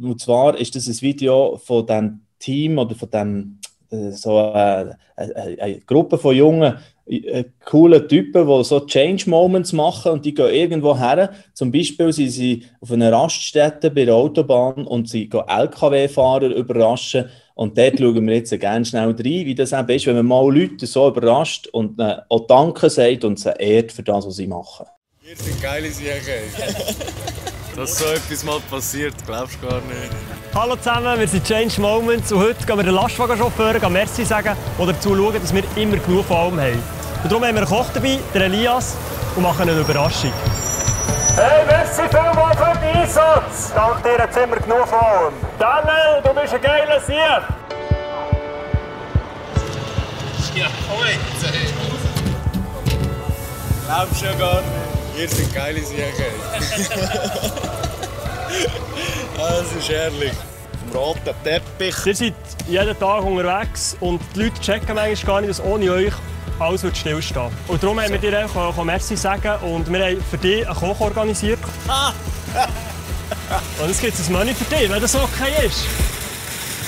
und 0.00 0.20
zwar 0.20 0.56
ist 0.58 0.74
das 0.74 0.86
ein 0.86 1.00
Video 1.00 1.60
von 1.62 1.86
dem 1.86 2.20
Team 2.38 2.78
oder 2.78 2.94
von 2.94 3.10
dem 3.10 3.58
äh, 3.90 4.10
so 4.12 4.38
äh, 4.38 4.42
eine, 4.52 4.96
äh, 5.16 5.60
eine, 5.60 5.80
Gruppe 5.80 6.16
von 6.16 6.34
jungen, 6.34 6.74
äh, 7.06 7.44
coolen 7.64 8.08
Typen, 8.08 8.46
die 8.46 8.64
so 8.64 8.80
Change 8.80 9.28
Moments 9.28 9.72
machen 9.72 10.12
und 10.12 10.24
die 10.24 10.34
gehen 10.34 10.54
irgendwo 10.54 10.96
her. 10.96 11.30
Zum 11.52 11.70
Beispiel 11.70 12.12
sind 12.12 12.30
sie 12.30 12.64
auf 12.80 12.92
einer 12.92 13.12
Raststätte 13.12 13.90
bei 13.90 14.04
der 14.04 14.14
Autobahn 14.14 14.86
und 14.86 15.08
sie 15.08 15.28
gehen 15.28 15.42
LKW-Fahrer 15.46 16.54
überraschen. 16.54 17.26
Und 17.60 17.76
dort 17.76 17.98
schauen 17.98 18.26
wir 18.26 18.36
jetzt 18.36 18.58
ganz 18.58 18.88
schnell 18.88 19.10
rein, 19.10 19.16
wie 19.18 19.54
das 19.54 19.72
eben 19.72 19.90
ist, 19.90 20.06
wenn 20.06 20.16
man 20.16 20.24
mal 20.24 20.58
Leute 20.58 20.86
so 20.86 21.08
überrascht 21.08 21.66
und 21.66 22.00
äh, 22.00 22.16
auch 22.30 22.46
Danke 22.46 22.88
sagt 22.88 23.22
und 23.22 23.38
sie 23.38 23.50
ehrt 23.50 23.92
für 23.92 24.02
das, 24.02 24.26
was 24.26 24.36
sie 24.36 24.46
machen. 24.46 24.86
Ihr 25.22 25.36
seid 25.36 25.60
geile 25.60 25.90
Siege. 25.90 26.10
Dass 27.76 27.98
so 27.98 28.06
etwas 28.06 28.44
mal 28.44 28.60
passiert, 28.70 29.12
glaubst 29.26 29.58
du 29.60 29.68
gar 29.68 29.82
nicht. 29.82 30.10
Hallo 30.54 30.74
zusammen, 30.76 31.20
wir 31.20 31.28
sind 31.28 31.44
Change 31.44 31.82
Moments 31.82 32.32
und 32.32 32.40
heute 32.40 32.64
gehen 32.64 32.78
wir 32.78 32.82
den 32.82 32.94
Lastwagenchauffeuren 32.94 33.92
Merci 33.92 34.24
sagen 34.24 34.56
oder 34.78 34.94
dazu 34.94 35.14
schauen, 35.14 35.34
dass 35.34 35.54
wir 35.54 35.62
immer 35.76 35.98
genug 35.98 36.24
von 36.24 36.36
allem 36.38 36.60
haben. 36.60 36.82
Und 37.22 37.30
darum 37.30 37.44
haben 37.44 37.56
wir 37.56 37.60
einen 37.60 37.66
Koch 37.66 37.90
dabei, 37.92 38.18
den 38.32 38.40
Elias, 38.40 38.96
und 39.36 39.42
machen 39.42 39.68
eine 39.68 39.78
Überraschung. 39.78 40.32
Hey, 41.36 41.64
merci 41.66 42.02
vielmals 42.08 42.58
für 42.58 42.78
den 42.78 43.02
Einsatz! 43.02 43.72
Dank 43.74 44.02
dir 44.02 44.18
hat 44.18 44.36
immer 44.36 44.56
genug 44.56 44.88
von 44.88 44.98
allem. 44.98 45.34
Daniel, 45.58 46.22
du 46.22 46.40
bist 46.40 46.54
ein 46.54 46.60
geiler 46.60 47.00
Sieg! 47.00 47.16
Ja, 50.54 50.66
jetzt. 51.06 51.46
Glaubst 53.86 54.22
du 54.22 54.26
ja 54.26 54.32
gar 54.34 54.60
nicht. 54.62 54.90
Ihr 55.18 55.28
seid 55.28 55.54
geile 55.54 55.80
Sieger. 55.80 56.06
das 59.36 59.72
ist 59.72 59.90
ehrlich. 59.90 60.32
Im 60.86 60.96
roten 60.96 61.34
Teppich. 61.44 62.06
Ihr 62.06 62.14
seid 62.14 62.34
jeden 62.68 62.98
Tag 62.98 63.22
unterwegs 63.24 63.96
und 64.00 64.20
die 64.34 64.44
Leute 64.44 64.60
checken 64.60 64.94
manchmal 64.94 65.26
gar 65.26 65.40
nicht, 65.40 65.50
dass 65.50 65.64
ohne 65.64 65.90
euch 65.90 66.12
alles 66.60 66.82
wird 66.82 66.96
stillstehen 66.96 67.50
Und 67.68 67.82
darum 67.82 68.00
haben 68.00 68.10
wir 68.10 68.18
dir 68.18 68.38
einfach 68.38 68.82
Merci 68.84 69.16
sagen 69.16 69.62
und 69.62 69.90
wir 69.92 70.04
haben 70.04 70.22
für 70.30 70.38
dich 70.38 70.66
einen 70.66 70.76
Koch 70.76 71.00
organisiert. 71.00 71.58
und 73.80 73.88
jetzt 73.88 74.00
gibt 74.00 74.18
es 74.18 74.28
ein 74.28 74.32
Menü 74.32 74.54
für 74.54 74.64
dich, 74.64 74.90
wenn 74.90 75.00
das 75.00 75.14
okay 75.14 75.66
ist. 75.66 75.86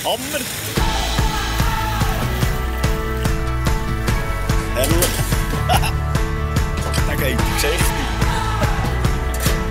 Hammer! 0.04 0.44
Hallo! 4.74 4.94
da 7.06 7.14
geht 7.14 7.38
die 7.38 7.54
Geschichte. 7.54 7.84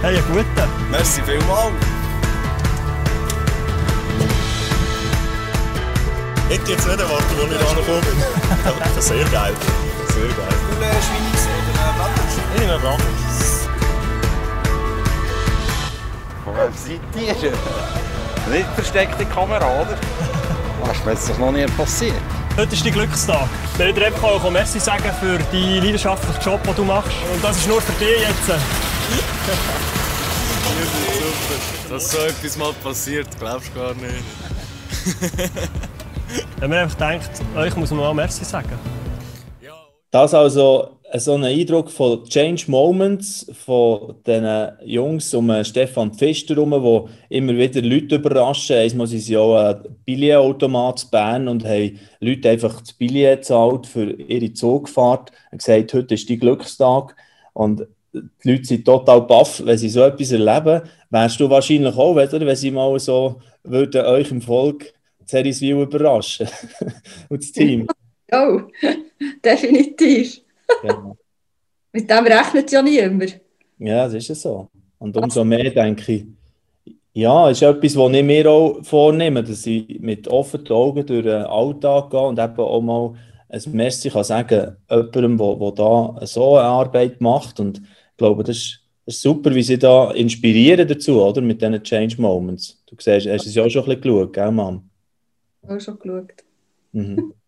Hey, 0.01 0.17
einen 0.17 0.27
guten. 0.33 0.69
Merci 0.89 1.21
vielmals. 1.23 1.73
Ich 6.49 6.57
jetzt 6.67 6.85
nicht 6.85 6.99
erwartet, 6.99 7.27
wo 7.37 7.45
ich 7.45 7.69
angekommen 7.69 8.01
bin. 8.01 8.19
Geil. 8.79 9.01
Sehr 9.01 9.25
geil. 9.25 9.53
Du 10.21 10.27
äh, 10.27 10.29
Schweinis 11.01 11.47
oder 11.47 11.93
Bratwurst? 11.97 12.37
Ich 12.53 12.61
nehme 12.61 12.77
Bratwurst. 12.77 13.69
Von 16.45 16.53
wem 16.55 16.73
seid 16.75 17.43
ihr? 17.43 17.51
Nicht 18.53 18.69
versteckte 18.75 19.25
Kamera, 19.25 19.65
oder? 19.65 19.97
Das 20.85 20.97
ist 20.97 21.05
mir 21.05 21.11
jetzt 21.13 21.29
doch 21.29 21.37
noch 21.39 21.51
nie 21.51 21.65
passiert. 21.65 22.13
Heute 22.55 22.75
ist 22.75 22.85
dein 22.85 22.93
Glückstag. 22.93 23.47
Wir 23.77 23.85
wollen 23.85 23.95
dir 23.95 24.05
einfach 24.05 24.23
auch 24.23 24.51
Merci 24.51 24.79
sagen 24.79 25.09
für 25.19 25.39
deinen 25.39 25.83
leidenschaftlichen 25.83 26.41
Job, 26.43 26.61
den 26.65 26.75
du 26.75 26.83
machst. 26.83 27.11
Und 27.33 27.43
das 27.43 27.57
ist 27.57 27.67
nur 27.67 27.81
für 27.81 27.93
dich 27.93 28.19
jetzt. 28.19 28.61
Dass 31.89 32.11
so 32.11 32.19
etwas 32.19 32.57
mal 32.57 32.73
passiert, 32.83 33.27
glaubst 33.39 33.71
du 33.73 33.79
gar 33.79 33.93
nicht. 33.95 34.23
Wenn 36.59 36.69
man 36.69 36.79
einfach 36.79 36.97
denkt, 36.97 37.31
euch 37.55 37.75
muss 37.75 37.89
man 37.89 37.99
mal 38.01 38.13
Merci 38.13 38.45
sagen. 38.45 38.77
Das 40.11 40.33
also 40.33 40.97
so 41.17 41.33
ein 41.35 41.45
Eindruck 41.45 41.89
von 41.89 42.25
Change 42.25 42.65
Moments 42.67 43.49
von 43.65 44.15
den 44.27 44.71
Jungs 44.83 45.33
um 45.33 45.63
Stefan 45.63 46.13
Pfister 46.13 46.55
herum, 46.55 46.71
wo 46.71 47.07
immer 47.29 47.55
wieder 47.55 47.81
Leute 47.81 48.15
überraschen. 48.15 48.75
Einmal 48.75 49.07
sind 49.07 49.21
sie 49.21 49.37
auch 49.37 49.55
ein 49.55 49.83
Billetautomat 50.03 50.99
zu 50.99 51.09
Bern 51.09 51.47
und 51.47 51.65
haben 51.65 51.97
Leute 52.19 52.49
einfach 52.49 52.81
das 52.81 52.91
Billett 52.91 53.39
gezahlt 53.39 53.87
für 53.87 54.11
ihre 54.11 54.51
Zugfahrt 54.51 55.31
und 55.51 55.59
gesagt, 55.59 55.93
heute 55.93 56.13
ist 56.13 56.29
dein 56.29 56.39
Glückstag. 56.39 57.15
Und 57.53 57.87
die 58.13 58.51
Leute 58.51 58.65
sind 58.65 58.85
total 58.85 59.21
baff, 59.21 59.61
wenn 59.65 59.77
sie 59.77 59.89
so 59.89 60.01
etwas 60.01 60.33
erleben. 60.33 60.81
Wärst 61.09 61.39
du 61.39 61.49
wahrscheinlich 61.49 61.95
auch, 61.95 62.11
oder? 62.11 62.45
wenn 62.45 62.55
sie 62.57 62.71
mal 62.71 62.99
so 62.99 63.41
würden 63.63 64.05
euch 64.05 64.29
im 64.31 64.41
Volk 64.41 64.93
Zeriswil 65.25 65.81
überraschen 65.81 66.49
und 67.29 67.41
das 67.41 67.51
Team. 67.53 67.87
Oh, 68.31 68.61
definitiv. 69.43 70.41
Genau. 70.81 71.17
Mit 71.93 72.09
dem 72.09 72.25
rechnet 72.25 72.71
ja 72.71 72.81
niemand. 72.81 73.39
Ja, 73.77 74.07
das 74.07 74.29
ist 74.29 74.41
so. 74.41 74.69
Und 74.99 75.17
umso 75.17 75.43
mehr 75.43 75.69
denke 75.71 76.13
ich, 76.13 76.25
ja, 77.13 77.49
es 77.49 77.57
ist 77.57 77.67
etwas, 77.67 77.97
was 77.97 78.13
ich 78.13 78.23
mir 78.23 78.49
auch 78.49 78.81
vornehme, 78.83 79.43
dass 79.43 79.65
ich 79.65 79.99
mit 79.99 80.27
offenen 80.29 80.67
Augen 80.69 81.05
durch 81.05 81.23
den 81.23 81.43
Alltag 81.43 82.09
gehe 82.09 82.21
und 82.21 82.39
eben 82.39 82.59
auch 82.59 82.81
mal 82.81 83.13
ein 83.49 83.61
Merci 83.73 84.09
kann 84.09 84.23
sagen 84.23 84.77
jemandem, 84.89 85.37
der, 85.37 85.55
der 85.55 85.71
da 85.71 86.25
so 86.25 86.55
eine 86.55 86.67
Arbeit 86.67 87.19
macht. 87.19 87.59
Und 87.59 87.79
ich 87.79 88.17
glaube, 88.17 88.43
das 88.43 88.57
ist, 88.57 88.79
das 89.05 89.15
ist 89.15 89.21
super, 89.23 89.53
wie 89.53 89.63
sie 89.63 89.77
da 89.77 90.11
inspirieren 90.11 90.87
dazu, 90.87 91.21
oder? 91.21 91.41
Mit 91.41 91.61
diesen 91.61 91.83
Change 91.83 92.21
Moments. 92.21 92.81
Du 92.85 92.95
siehst, 92.97 93.27
hast 93.27 93.45
es 93.45 93.55
ja 93.55 93.65
auch 93.65 93.69
schon 93.69 93.83
ein 93.83 93.87
bisschen 93.87 94.01
geschaut, 94.01 94.33
gell, 94.33 94.51
Mann? 94.51 94.89
Auch 95.67 95.79
schon 95.81 95.99
geschaut. 95.99 96.33
Mhm. 96.93 97.33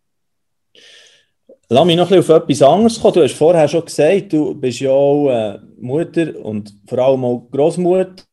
Lass 1.68 1.86
mich 1.86 1.96
noch 1.96 2.10
ein 2.10 2.18
bisschen 2.18 2.34
auf 2.36 2.42
etwas 2.42 2.62
anderes 2.62 3.00
kommen. 3.00 3.14
Du 3.14 3.22
hast 3.22 3.34
vorher 3.34 3.68
schon 3.68 3.84
gesagt, 3.84 4.32
du 4.32 4.54
bist 4.54 4.80
ja 4.80 4.90
auch 4.90 5.30
äh, 5.30 5.58
Mutter 5.80 6.38
und 6.44 6.74
vor 6.86 6.98
allem 6.98 7.24
auch 7.24 7.48
Großmutter. 7.50 8.24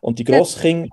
Und 0.00 0.18
die 0.18 0.24
Grosskinder, 0.24 0.88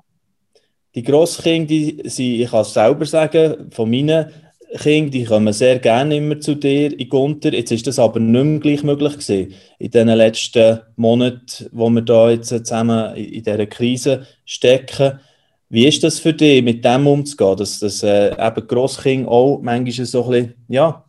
die 0.96 1.04
Grosskinder, 1.04 1.68
die 1.68 2.02
sind, 2.06 2.42
ich 2.42 2.50
kann 2.50 2.62
es 2.62 2.74
selber 2.74 3.06
sagen, 3.06 3.70
von 3.72 3.90
meinen 3.90 4.32
Kindern, 4.78 5.12
die 5.12 5.24
kommen 5.26 5.54
sehr 5.54 5.78
gerne 5.78 6.18
immer 6.18 6.40
zu 6.40 6.56
dir 6.56 6.98
in 6.98 7.10
Gunter. 7.10 7.54
Jetzt 7.54 7.72
ist 7.72 7.86
das 7.86 8.00
aber 8.00 8.20
nicht 8.20 8.44
mehr 8.44 8.60
gleich 8.60 8.84
möglich 8.84 9.14
gewesen 9.14 9.54
in 9.78 9.92
den 9.92 10.08
letzten 10.08 10.80
Monaten, 10.96 11.70
wo 11.72 11.90
wir 11.90 12.02
da 12.02 12.32
jetzt 12.32 12.50
zusammen 12.50 13.16
in 13.16 13.44
dieser 13.44 13.68
Krise 13.68 14.26
stecken. 14.46 15.20
Wie 15.70 15.88
ist 15.88 16.04
das 16.04 16.20
für 16.20 16.34
dich, 16.34 16.64
mit 16.64 16.84
dem 16.84 17.06
umzugehen, 17.06 17.58
dass, 17.58 17.80
dass 17.80 18.02
äh, 18.02 18.32
eben 18.32 18.68
Grosskinder 18.68 19.30
auch 19.30 19.60
manchmal 19.62 20.06
so 20.06 20.24
ein 20.26 20.30
bisschen, 20.32 20.54
ja, 20.68 21.03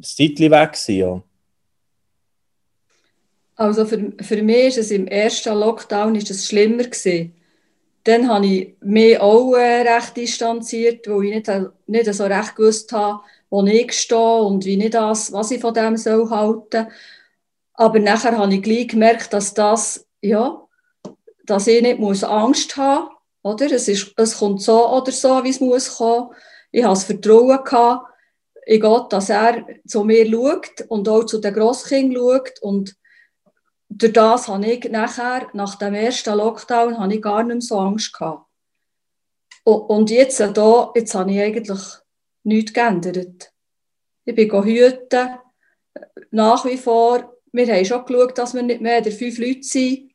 das 0.00 0.14
Titel 0.14 0.50
weg 0.50 0.76
sind, 0.76 0.96
ja? 0.96 1.22
Also 3.56 3.86
für, 3.86 4.12
für 4.20 4.42
mich 4.42 4.66
ist 4.66 4.78
es 4.78 4.90
im 4.90 5.06
ersten 5.06 5.56
Lockdown 5.56 6.16
ist 6.16 6.30
es 6.30 6.48
schlimmer 6.48 6.84
gewesen. 6.84 7.34
Dann 8.02 8.28
habe 8.28 8.46
ich 8.46 8.74
mich 8.80 9.18
auch 9.20 9.54
äh, 9.54 9.82
recht 9.82 10.16
distanziert, 10.16 11.08
wo 11.08 11.22
ich 11.22 11.34
nicht, 11.34 11.50
nicht 11.86 12.12
so 12.12 12.24
recht 12.24 12.56
gewusst 12.56 12.92
habe, 12.92 13.20
wo 13.50 13.64
ich 13.64 13.92
stehe 13.92 14.42
und 14.42 14.64
wie 14.64 14.82
ich 14.82 14.90
das, 14.90 15.32
was 15.32 15.52
ich 15.52 15.60
von 15.60 15.72
dem 15.72 15.96
soll 15.96 16.28
halten. 16.30 16.88
Aber 17.74 17.98
nachher 18.00 18.36
habe 18.36 18.54
ich 18.54 18.62
gleich 18.62 18.88
gemerkt, 18.88 19.32
dass 19.32 19.54
das, 19.54 20.06
ja, 20.20 20.60
dass 21.46 21.68
ich 21.68 21.80
nicht 21.80 22.00
muss 22.00 22.24
Angst 22.24 22.76
haben 22.76 23.14
oder? 23.44 23.70
Es, 23.70 23.86
ist, 23.86 24.12
es 24.16 24.38
kommt 24.38 24.62
so 24.62 24.90
oder 24.90 25.12
so, 25.12 25.44
wie 25.44 25.50
es 25.50 25.60
muss 25.60 25.98
kommen. 25.98 26.30
Ich 26.72 26.82
habe 26.82 26.94
das 26.94 27.04
Vertrauen 27.04 27.62
gehabt 27.62 28.06
in 28.66 28.80
Gott, 28.80 29.12
dass 29.12 29.30
er 29.30 29.66
zu 29.86 30.04
mir 30.04 30.30
schaut 30.30 30.82
und 30.88 31.08
auch 31.08 31.24
zu 31.24 31.38
den 31.38 31.54
Grosskindern 31.54 32.22
schaut 32.22 32.62
und 32.62 32.96
durch 33.96 34.12
das 34.12 34.48
habe 34.48 34.66
ich 34.66 34.90
nachher, 34.90 35.48
nach 35.52 35.76
dem 35.76 35.94
ersten 35.94 36.36
Lockdown, 36.36 36.98
habe 36.98 37.14
ich 37.14 37.22
gar 37.22 37.42
nicht 37.42 37.54
mehr 37.54 37.60
so 37.60 37.78
Angst 37.78 38.12
gehabt. 38.12 38.46
Und 39.64 40.10
jetzt, 40.10 40.40
da, 40.40 40.92
jetzt 40.94 41.14
habe 41.14 41.32
ich 41.32 41.40
eigentlich 41.40 41.80
nichts 42.42 42.72
geändert. 42.72 43.52
Ich 44.24 44.34
bin 44.34 44.64
hüten, 44.64 45.38
nach 46.30 46.64
wie 46.64 46.76
vor. 46.76 47.36
Wir 47.52 47.72
haben 47.72 47.84
schon 47.84 48.04
geschaut, 48.04 48.36
dass 48.36 48.54
wir 48.54 48.62
nicht 48.62 48.80
mehr 48.80 49.00
der 49.00 49.12
fünf 49.12 49.38
Leute 49.38 49.62
sind, 49.62 50.10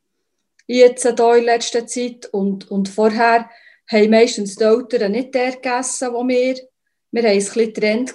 jetzt 0.66 1.02
hier 1.02 1.36
in 1.36 1.44
letzter 1.44 1.86
Zeit. 1.86 2.26
Und, 2.26 2.70
und 2.70 2.88
vorher 2.88 3.48
haben 3.90 4.10
meistens 4.10 4.56
die 4.56 4.64
Eltern 4.64 5.12
nicht 5.12 5.34
der 5.34 5.52
gegessen, 5.52 6.12
wo 6.12 6.26
wir. 6.26 6.56
Wir 7.10 7.22
haben 7.22 7.38
es 7.38 7.56
ein 7.56 7.64
getrennt 7.66 8.14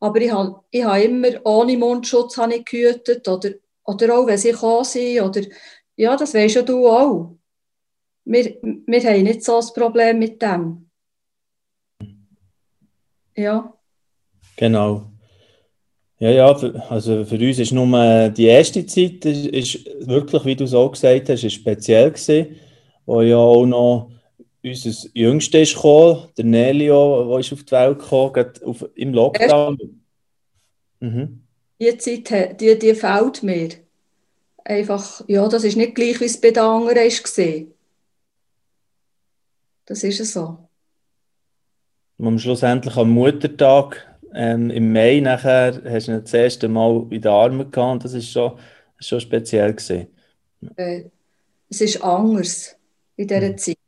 aber 0.00 0.20
ich 0.20 0.32
habe, 0.32 0.60
ich 0.70 0.84
habe 0.84 1.02
immer 1.02 1.28
ohne 1.44 1.76
Mundschutz 1.76 2.36
habe 2.36 2.56
ich 2.56 2.64
gehütet 2.64 3.28
oder 3.28 3.50
oder 3.84 4.16
auch, 4.16 4.26
wenn 4.26 4.38
sie 4.38 4.52
gekommen 4.52 4.84
sind. 4.84 5.20
Oder, 5.20 5.42
ja, 5.96 6.16
das 6.16 6.34
weisst 6.34 6.56
ja 6.56 6.62
du 6.62 6.88
auch. 6.88 7.36
Wir, 8.24 8.56
wir 8.62 9.02
haben 9.02 9.22
nicht 9.22 9.44
so 9.44 9.58
ein 9.58 9.66
Problem 9.74 10.18
mit 10.18 10.40
dem. 10.40 10.88
Ja. 13.34 13.72
Genau. 14.56 15.08
Ja, 16.18 16.30
ja, 16.30 16.54
für, 16.54 16.80
also 16.88 17.24
für 17.24 17.34
uns 17.34 17.58
ist 17.58 17.72
nur 17.72 18.28
die 18.28 18.44
erste 18.44 18.86
Zeit 18.86 19.24
ist, 19.24 19.46
ist 19.46 20.06
wirklich, 20.06 20.44
wie 20.44 20.54
du 20.54 20.64
es 20.64 20.70
gesagt 20.70 21.28
hast, 21.28 21.42
ist 21.42 21.54
speziell 21.54 22.12
gewesen, 22.12 22.56
wo 23.06 23.22
ja 23.22 23.38
auch 23.38 23.66
noch 23.66 24.11
unser 24.64 25.08
Jüngster 25.14 25.60
ist 25.60 25.74
gekommen, 25.74 26.28
der 26.36 26.44
Nelio, 26.44 27.28
der 27.28 27.38
ist 27.40 27.52
auf 27.52 27.64
die 27.64 27.72
Welt 27.72 27.98
gekommen, 27.98 28.52
auf, 28.64 28.86
im 28.94 29.12
Lockdown. 29.12 30.00
Mhm 31.00 31.42
die 31.82 31.98
Zeit, 31.98 32.60
die, 32.60 32.78
die 32.78 32.94
fehlt 32.94 33.42
mir. 33.42 33.70
Einfach, 34.64 35.22
ja, 35.26 35.48
das 35.48 35.64
ist 35.64 35.76
nicht 35.76 35.94
gleich, 35.94 36.20
wie 36.20 36.26
es 36.26 36.40
bei 36.40 36.50
den 36.50 36.62
anderen 36.62 36.96
war. 36.96 37.66
Das 39.86 40.04
ist 40.04 40.20
es 40.20 40.32
so. 40.32 40.58
Und 42.18 42.38
schlussendlich 42.38 42.96
am 42.96 43.10
Muttertag 43.10 44.06
ähm, 44.32 44.70
im 44.70 44.92
Mai 44.92 45.18
nachher 45.20 45.82
hast 45.84 46.06
du 46.06 46.12
ihn 46.12 46.22
das 46.22 46.32
erste 46.32 46.68
Mal 46.68 47.06
in 47.10 47.20
den 47.20 47.32
Armen 47.32 47.70
gehabt 47.70 47.92
und 47.92 48.04
das 48.04 48.14
ist 48.14 48.30
schon, 48.30 48.56
schon 49.00 49.20
speziell 49.20 49.74
gewesen. 49.74 50.06
Äh, 50.76 51.04
es 51.68 51.80
ist 51.80 52.02
anders 52.02 52.76
in 53.16 53.26
dieser 53.26 53.48
Mhm. 53.48 53.58
Zeit. 53.58 53.81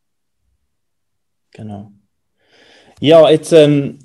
Genau. 1.54 1.92
Ja, 3.00 3.30
jetzt, 3.30 3.52
ähm, 3.52 3.99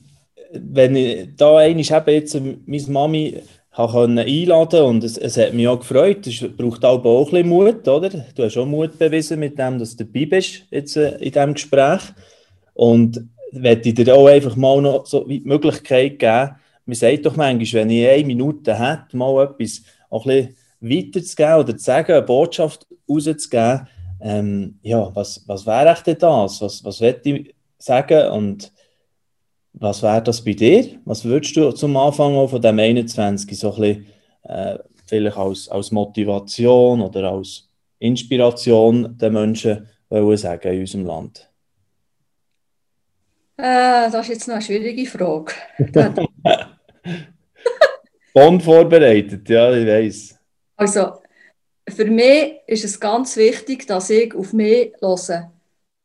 wenn 0.54 0.96
ich 0.96 1.36
da 1.36 1.58
einmal 1.58 1.84
eben 1.84 2.14
jetzt 2.14 2.36
ähm, 2.36 2.64
meine 2.66 2.88
Mami 2.88 3.42
können 3.76 4.20
einladen 4.20 4.84
und 4.84 5.04
es, 5.04 5.18
es 5.18 5.38
hat 5.38 5.54
mich 5.54 5.68
auch 5.68 5.80
gefreut, 5.80 6.28
es 6.28 6.44
braucht 6.56 6.86
auch 6.86 7.04
ein 7.04 7.32
bisschen 7.32 7.50
Mut, 7.50 7.88
oder? 7.88 8.10
Du 8.10 8.44
hast 8.44 8.58
auch 8.58 8.66
Mut 8.66 8.98
bewiesen 8.98 9.40
mit 9.40 9.58
dem, 9.58 9.80
dass 9.80 9.96
du 9.96 10.06
dabei 10.06 10.26
bist 10.26 10.64
jetzt 10.70 10.96
äh, 10.96 11.16
in 11.18 11.32
diesem 11.32 11.54
Gespräch 11.54 12.02
und 12.74 13.28
möchte 13.52 13.90
ich 13.90 13.96
dir 13.96 14.16
auch 14.16 14.28
einfach 14.28 14.56
mal 14.56 14.82
noch 14.82 15.06
so 15.06 15.24
die 15.26 15.42
Möglichkeit 15.42 16.20
geben, 16.20 16.56
man 16.86 16.96
sagt 16.96 17.26
doch 17.26 17.36
manchmal, 17.36 17.82
wenn 17.82 17.90
ich 17.90 18.08
eine 18.08 18.26
Minute 18.26 18.78
hätte, 18.78 19.16
mal 19.16 19.44
etwas 19.44 19.84
auch 20.10 20.26
ein 20.26 20.56
bisschen 20.80 21.14
weiterzugeben 21.14 21.56
oder 21.56 21.78
zu 21.78 21.84
sagen, 21.84 22.14
eine 22.14 22.22
Botschaft 22.24 22.88
rauszugeben, 23.08 23.88
ähm, 24.22 24.80
ja, 24.82 25.14
was, 25.16 25.44
was 25.48 25.66
wäre 25.66 25.92
echt 25.92 26.08
denn 26.08 26.18
das? 26.20 26.62
Was, 26.62 26.84
was 26.84 27.00
möchte 27.00 27.30
ich 27.30 27.56
sagen 27.78 28.32
und 28.32 28.72
was 29.74 30.02
wäre 30.04 30.22
das 30.22 30.44
bei 30.44 30.54
dir? 30.54 31.00
Was 31.06 31.24
würdest 31.24 31.56
du 31.56 31.72
zum 31.72 31.96
Anfang 31.98 32.36
auch 32.36 32.50
von 32.50 32.62
dem 32.62 32.80
21 32.80 33.58
so 33.58 33.74
ein 33.74 33.82
bisschen, 33.82 34.06
äh, 34.44 34.78
vielleicht 35.06 35.38
als, 35.38 35.70
als 35.70 35.92
Motivation 35.92 37.02
oder 37.02 37.32
als 37.32 37.70
Inspiration 38.00 39.18
den 39.18 39.34
Menschen 39.34 39.88
wollen 40.10 40.38
sagen 40.38 40.74
in 40.74 40.82
unserem 40.82 41.06
Land? 41.06 41.50
Äh, 43.58 44.10
das 44.10 44.22
ist 44.22 44.28
jetzt 44.30 44.48
noch 44.48 44.56
eine 44.56 44.64
schwierige 44.64 45.06
Frage. 45.06 45.54
Bond 48.34 48.64
vorbereitet, 48.64 49.50
ja, 49.50 49.74
ich 49.74 49.86
weiß. 49.86 50.40
Also, 50.78 51.19
für 51.92 52.06
mich 52.06 52.60
ist 52.68 52.86
es 52.86 53.00
ganz 53.00 53.38
wichtig, 53.38 53.88
dass 53.88 54.10
ich 54.10 54.34
auf 54.36 54.54
mich 54.54 54.94
höre, 55.00 55.52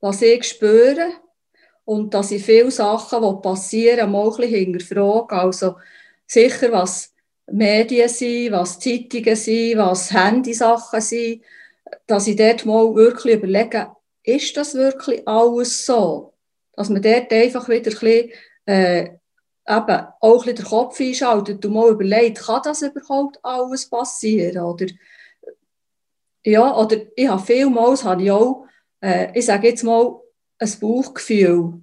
was 0.01 0.23
ich 0.23 0.45
spüre 0.45 1.13
und 1.85 2.15
dass 2.15 2.31
ich 2.31 2.45
viele 2.45 2.71
Sachen, 2.71 3.23
die 3.23 3.43
passieren, 3.43 4.11
mal 4.11 4.33
ein 4.41 4.49
hinterfrage. 4.49 5.35
Also 5.35 5.77
sicher, 6.27 6.73
was 6.73 7.13
Medien 7.47 8.09
sind, 8.09 8.53
was 8.53 8.79
Zeitungen 8.79 9.37
sind, 9.37 9.79
was 9.79 10.13
Handysachen 10.13 11.01
sind, 11.01 11.43
dass 12.07 12.27
ich 12.27 12.37
dort 12.37 12.65
mal 12.65 12.95
wirklich 12.95 13.37
überlege, 13.37 13.89
ist 14.23 14.57
das 14.57 14.75
wirklich 14.75 15.27
alles 15.29 15.85
so? 15.85 16.33
Dass 16.73 16.89
man 16.89 17.03
dort 17.03 17.33
einfach 17.33 17.69
wieder 17.69 17.91
ein 17.91 17.99
bisschen, 17.99 18.31
äh, 18.67 19.03
eben 19.67 20.07
auch 20.21 20.33
ein 20.33 20.39
bisschen 20.39 20.57
den 20.57 20.65
Kopf 20.65 21.01
einschaltet 21.01 21.65
und 21.65 21.73
mal 21.73 21.91
überlegt, 21.91 22.39
kann 22.39 22.63
das 22.65 22.83
überhaupt 22.83 23.39
alles 23.43 23.89
passieren? 23.89 24.63
Oder, 24.65 24.87
ja, 26.45 26.77
oder 26.77 26.97
ich 27.17 27.29
habe 27.29 27.43
vielmals 27.43 28.05
habe 28.05 28.23
ich 28.23 28.31
auch, 28.31 28.67
äh, 29.01 29.37
ich 29.39 29.47
sage 29.47 29.69
jetzt 29.69 29.83
mal, 29.83 30.21
ein 30.59 30.73
Bauchgefühl, 30.81 31.81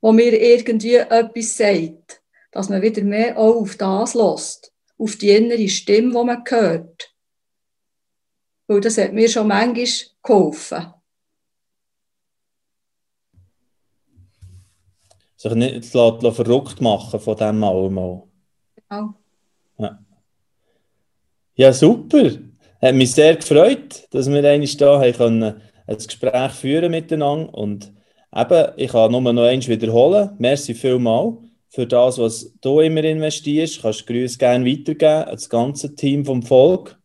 wo 0.00 0.12
mir 0.12 0.40
irgendwie 0.40 0.94
etwas 0.94 1.56
sagt, 1.56 2.22
dass 2.52 2.68
man 2.68 2.82
wieder 2.82 3.02
mehr 3.02 3.36
auch 3.38 3.56
auf 3.56 3.76
das 3.76 4.14
lässt, 4.14 4.72
auf 4.98 5.16
die 5.16 5.30
innere 5.30 5.68
Stimme, 5.68 6.10
die 6.10 6.24
man 6.24 6.44
hört. 6.48 7.14
Weil 8.66 8.80
das 8.80 8.98
hat 8.98 9.12
mir 9.12 9.28
schon 9.28 9.48
manchmal 9.48 9.86
geholfen. 10.22 10.94
Sich 15.36 15.54
nicht 15.54 15.86
verrückt 15.86 16.80
machen 16.80 17.18
von 17.18 17.36
dem 17.36 17.64
allem. 17.64 18.22
Genau. 18.76 19.14
Ja. 19.78 19.98
ja, 21.54 21.72
super. 21.72 22.49
Hat 22.80 22.94
mich 22.94 23.12
sehr 23.12 23.36
gefreut, 23.36 24.06
dass 24.10 24.30
wir 24.30 24.44
einmal 24.44 24.68
da 24.78 25.00
haben 25.00 25.12
können, 25.12 25.60
ein 25.86 25.96
Gespräch 25.96 26.52
führen 26.52 26.90
miteinander. 26.90 27.52
Und 27.52 27.92
eben, 28.34 28.68
ich 28.76 28.92
kann 28.92 29.12
nur 29.12 29.20
noch 29.20 29.42
eins 29.42 29.68
wiederholen. 29.68 30.30
Merci 30.38 30.74
vielmals 30.74 31.36
für 31.68 31.86
das, 31.86 32.18
was 32.18 32.52
du 32.60 32.80
immer 32.80 33.04
investierst. 33.04 33.78
Du 33.78 33.82
kannst 33.82 34.06
Grüße 34.06 34.38
gerne 34.38 34.64
weitergeben 34.64 35.24
an 35.24 35.32
das 35.32 35.48
ganze 35.48 35.94
Team 35.94 36.24
vom 36.24 36.42
Volk. 36.42 36.98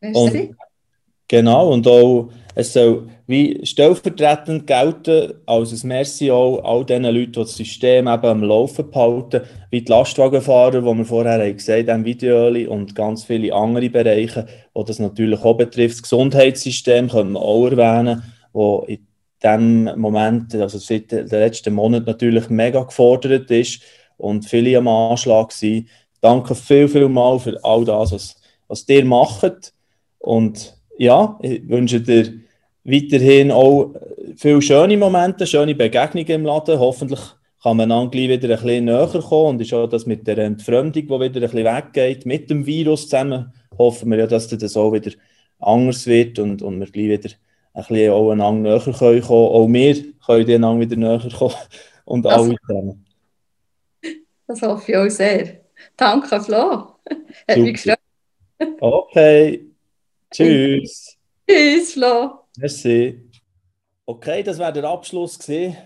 Merci. 0.00 0.20
Und, 0.20 0.56
genau, 1.28 1.72
und 1.72 1.86
auch, 1.88 2.30
es 2.54 2.72
soll 2.72 3.08
wie 3.26 3.64
stellvertretend 3.64 4.66
gelten, 4.66 5.34
als 5.46 5.72
ein 5.72 5.88
Merci 5.88 6.30
auch 6.30 6.62
all 6.62 6.84
diesen 6.84 7.04
Leuten, 7.04 7.32
die 7.32 7.40
das 7.40 7.56
System 7.56 8.06
eben 8.06 8.24
am 8.26 8.42
Laufen 8.42 8.90
behalten, 8.90 9.42
wie 9.70 9.82
die 9.82 9.90
Lastwagenfahrer, 9.90 10.82
die 10.82 10.98
wir 10.98 11.04
vorher 11.04 11.40
haben 11.40 11.56
gesehen 11.56 11.88
haben, 11.88 12.04
Video 12.04 12.48
und 12.70 12.94
ganz 12.94 13.24
viele 13.24 13.54
andere 13.54 13.88
Bereiche, 13.88 14.46
wo 14.74 14.82
das 14.82 14.98
natürlich 14.98 15.42
auch 15.42 15.56
betrifft. 15.56 15.94
Das 15.96 16.02
Gesundheitssystem 16.02 17.08
können 17.08 17.32
wir 17.32 17.40
auch 17.40 17.66
erwähnen, 17.66 18.22
wo 18.52 18.84
in 18.86 19.06
diesem 19.42 19.98
Moment, 19.98 20.54
also 20.54 20.78
seit 20.78 21.10
den 21.10 21.26
letzten 21.28 21.74
Monaten 21.74 22.06
natürlich 22.06 22.50
mega 22.50 22.82
gefordert 22.82 23.50
ist 23.50 23.80
und 24.18 24.44
viele 24.44 24.76
am 24.78 24.88
Anschlag 24.88 25.50
sind. 25.52 25.88
Danke 26.20 26.54
viel, 26.54 26.88
viel 26.88 27.08
mal 27.08 27.38
für 27.38 27.58
all 27.64 27.84
das, 27.84 28.12
was, 28.12 28.36
was 28.68 28.88
ihr 28.88 29.04
macht. 29.04 29.72
Und 30.18 30.76
ja, 30.96 31.38
ich 31.42 31.68
wünsche 31.68 32.00
dir 32.00 32.43
weiterhin 32.84 33.50
auch 33.50 33.94
viele 34.36 34.62
schöne 34.62 34.96
Momente, 34.96 35.46
schöne 35.46 35.74
Begegnungen 35.74 36.28
im 36.30 36.44
Laden. 36.44 36.78
Hoffentlich 36.78 37.20
kann 37.62 37.76
man 37.78 37.88
dann 37.88 38.10
gleich 38.10 38.28
wieder 38.28 38.48
ein 38.48 38.62
bisschen 38.62 38.84
näher 38.84 39.06
kommen 39.08 39.48
und 39.56 39.60
ist 39.62 39.72
auch 39.72 39.86
das 39.86 40.06
mit 40.06 40.26
der 40.26 40.38
Entfremdung, 40.38 40.92
die 40.92 41.08
wieder 41.08 41.22
ein 41.24 41.32
bisschen 41.32 41.64
weggeht, 41.64 42.26
mit 42.26 42.50
dem 42.50 42.66
Virus 42.66 43.04
zusammen, 43.04 43.52
hoffen 43.78 44.10
wir 44.10 44.18
ja, 44.18 44.26
dass 44.26 44.48
das 44.48 44.76
auch 44.76 44.92
wieder 44.92 45.12
anders 45.60 46.06
wird 46.06 46.38
und, 46.38 46.60
und 46.62 46.78
wir 46.80 46.86
gleich 46.86 47.08
wieder 47.08 47.30
ein 47.72 47.84
bisschen 47.86 48.10
auch 48.12 48.30
einander 48.30 48.78
näher 48.78 48.80
können 48.94 49.22
kommen. 49.22 49.48
Auch 49.48 49.66
wir 49.68 49.94
können 50.26 50.50
einander 50.50 50.80
wieder 50.80 50.96
näher 50.96 51.28
kommen 51.38 51.54
und 52.04 52.24
Das- 52.24 52.34
alle 52.34 52.56
zusammen. 52.66 53.04
Das 54.46 54.60
hoffe 54.60 54.92
ich 54.92 54.96
auch 54.98 55.08
sehr. 55.08 55.60
Danke, 55.96 56.38
Flo. 56.40 56.96
Hat 57.48 57.56
mich 57.56 57.82
gefreut. 57.82 57.98
Okay, 58.80 59.64
tschüss. 60.30 61.16
Tschüss, 61.48 61.94
Flo. 61.94 62.43
Merci. 62.56 63.30
Okay, 64.06 64.42
das 64.42 64.58
war 64.58 64.70
der 64.70 64.84
Abschluss 64.84 65.38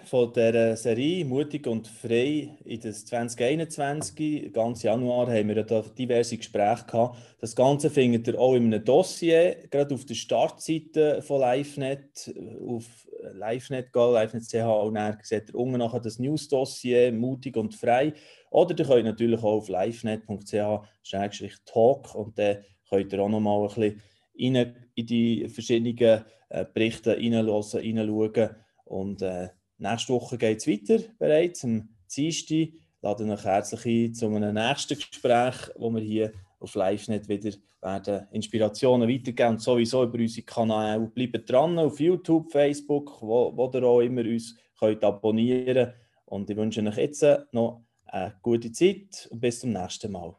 von 0.07 0.33
der 0.33 0.77
Serie 0.77 1.25
Mutig 1.25 1.69
und 1.69 1.87
Frei 1.87 2.59
in 2.65 2.81
das 2.81 3.07
2021. 3.07 4.53
Ganz 4.53 4.83
Januar 4.83 5.29
haben 5.29 5.47
wir 5.49 5.63
da 5.63 5.83
diverse 5.83 6.37
Gespräche 6.37 6.85
gehabt. 6.85 7.17
Das 7.41 7.55
Ganze 7.55 7.91
findet 7.91 8.27
ihr 8.27 8.41
auch 8.41 8.57
in 8.57 8.75
einem 8.75 8.85
Dossier, 8.85 9.69
gerade 9.71 9.95
auf 9.95 10.05
der 10.05 10.15
Startseite 10.15 11.23
von 11.23 11.41
LiveNet, 11.41 12.35
auf 12.67 13.07
LiveNet 13.35 13.95
LiveNet.ch 13.95 14.85
und 14.85 14.95
dann 14.95 15.19
seht 15.23 15.51
ihr 15.51 15.55
unten 15.55 15.79
nachher 15.79 16.01
das 16.01 16.19
News-Dossier 16.19 17.13
Mutig 17.13 17.57
und 17.57 17.77
Frei. 17.77 18.15
Oder 18.51 18.77
ihr 18.77 18.85
könnt 18.85 19.05
natürlich 19.05 19.39
auch 19.39 19.59
auf 19.59 19.69
livenet.ch-talk 19.69 22.15
und 22.17 22.37
dann 22.37 22.65
könnt 22.91 23.13
ihr 23.13 23.21
auch 23.21 23.29
noch 23.29 23.39
mal 23.39 23.63
ein 23.63 23.69
bisschen 23.69 24.03
in 24.39 25.07
die 25.07 25.49
verschiedenen 25.49 26.25
äh, 26.49 26.65
Berichte 26.73 27.17
reinhören, 27.17 27.49
reinschauen. 27.49 28.51
Und 28.85 29.23
äh, 29.23 29.49
nächste 29.79 30.13
Woche 30.13 30.39
geht 30.39 30.59
es 30.59 30.67
weiter 30.67 31.05
bereits, 31.19 31.65
am 31.65 31.89
Dienstag. 32.15 32.69
Lade 33.03 33.25
euch 33.25 33.45
herzlich 33.45 34.09
ein 34.09 34.15
zu 34.15 34.27
einem 34.27 34.55
nächsten 34.55 34.97
Gespräch, 34.97 35.55
wo 35.77 35.91
wir 35.95 36.03
hier 36.03 36.33
auf 36.59 36.75
LiveNet 36.75 37.29
wieder 37.29 37.53
werden 37.81 38.27
Inspirationen 38.33 39.09
weitergeben 39.09 39.51
und 39.51 39.61
sowieso 39.61 40.03
über 40.03 40.19
unsere 40.19 40.45
Kanäle. 40.45 41.07
Bleibt 41.15 41.51
dran 41.51 41.79
auf 41.79 42.01
YouTube, 42.01 42.51
Facebook, 42.51 43.19
wo, 43.21 43.57
wo 43.57 43.71
ihr 43.73 43.85
auch 43.85 44.01
immer 44.01 44.23
uns 44.23 44.57
könnt 44.79 45.05
abonnieren 45.05 45.93
Und 46.25 46.51
ich 46.51 46.57
wünsche 46.57 46.83
euch 46.83 46.97
jetzt 46.97 47.25
noch 47.53 47.85
eine 48.07 48.35
gute 48.43 48.73
Zeit 48.73 49.29
und 49.31 49.41
bis 49.41 49.61
zum 49.61 49.73
nächsten 49.73 50.11
Mal. 50.11 50.35